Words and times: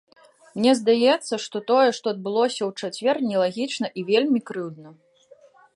Мне 0.57 0.71
здаецца, 0.79 1.33
што 1.43 1.61
тое, 1.69 1.89
што 1.97 2.05
адбылося 2.15 2.61
ў 2.69 2.85
чацвер, 2.85 3.15
нелагічна 3.29 3.87
і 3.99 4.07
вельмі 4.13 4.39
крыўдна. 4.51 4.89